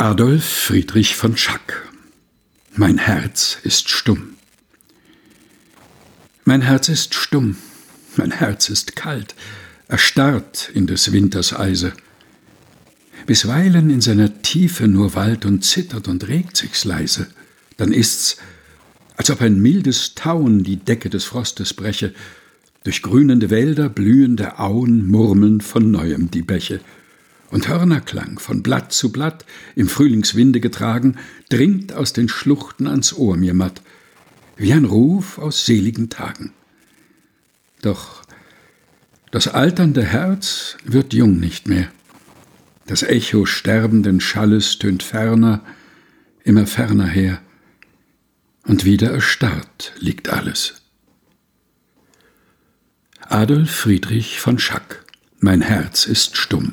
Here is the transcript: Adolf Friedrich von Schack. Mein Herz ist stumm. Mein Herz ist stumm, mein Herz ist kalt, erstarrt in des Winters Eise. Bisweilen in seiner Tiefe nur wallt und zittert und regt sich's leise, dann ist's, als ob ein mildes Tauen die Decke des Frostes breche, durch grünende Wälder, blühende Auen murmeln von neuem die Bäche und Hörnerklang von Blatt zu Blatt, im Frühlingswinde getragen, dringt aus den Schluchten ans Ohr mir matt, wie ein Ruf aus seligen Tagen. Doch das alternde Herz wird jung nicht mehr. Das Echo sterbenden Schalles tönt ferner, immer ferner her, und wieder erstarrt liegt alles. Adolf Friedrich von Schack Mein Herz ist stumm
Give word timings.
Adolf 0.00 0.44
Friedrich 0.44 1.14
von 1.14 1.36
Schack. 1.36 1.86
Mein 2.74 2.96
Herz 2.96 3.58
ist 3.64 3.90
stumm. 3.90 4.30
Mein 6.46 6.62
Herz 6.62 6.88
ist 6.88 7.14
stumm, 7.14 7.58
mein 8.16 8.30
Herz 8.30 8.70
ist 8.70 8.96
kalt, 8.96 9.34
erstarrt 9.88 10.70
in 10.72 10.86
des 10.86 11.12
Winters 11.12 11.52
Eise. 11.52 11.92
Bisweilen 13.26 13.90
in 13.90 14.00
seiner 14.00 14.40
Tiefe 14.40 14.88
nur 14.88 15.14
wallt 15.14 15.44
und 15.44 15.66
zittert 15.66 16.08
und 16.08 16.28
regt 16.28 16.56
sich's 16.56 16.86
leise, 16.86 17.26
dann 17.76 17.92
ist's, 17.92 18.38
als 19.18 19.28
ob 19.28 19.42
ein 19.42 19.60
mildes 19.60 20.14
Tauen 20.14 20.64
die 20.64 20.76
Decke 20.76 21.10
des 21.10 21.24
Frostes 21.24 21.74
breche, 21.74 22.14
durch 22.84 23.02
grünende 23.02 23.50
Wälder, 23.50 23.90
blühende 23.90 24.58
Auen 24.60 25.06
murmeln 25.06 25.60
von 25.60 25.90
neuem 25.90 26.30
die 26.30 26.40
Bäche 26.40 26.80
und 27.50 27.68
Hörnerklang 27.68 28.38
von 28.38 28.62
Blatt 28.62 28.92
zu 28.92 29.12
Blatt, 29.12 29.44
im 29.74 29.88
Frühlingswinde 29.88 30.60
getragen, 30.60 31.16
dringt 31.48 31.92
aus 31.92 32.12
den 32.12 32.28
Schluchten 32.28 32.86
ans 32.86 33.12
Ohr 33.12 33.36
mir 33.36 33.54
matt, 33.54 33.82
wie 34.56 34.72
ein 34.72 34.84
Ruf 34.84 35.38
aus 35.38 35.66
seligen 35.66 36.10
Tagen. 36.10 36.52
Doch 37.82 38.22
das 39.30 39.48
alternde 39.48 40.04
Herz 40.04 40.76
wird 40.84 41.12
jung 41.12 41.38
nicht 41.38 41.68
mehr. 41.68 41.90
Das 42.86 43.02
Echo 43.02 43.46
sterbenden 43.46 44.20
Schalles 44.20 44.78
tönt 44.78 45.02
ferner, 45.02 45.62
immer 46.44 46.66
ferner 46.66 47.06
her, 47.06 47.40
und 48.64 48.84
wieder 48.84 49.10
erstarrt 49.10 49.92
liegt 49.98 50.28
alles. 50.28 50.82
Adolf 53.20 53.70
Friedrich 53.70 54.40
von 54.40 54.58
Schack 54.58 55.04
Mein 55.38 55.62
Herz 55.62 56.06
ist 56.06 56.36
stumm 56.36 56.72